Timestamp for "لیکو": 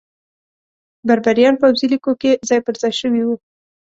1.93-2.11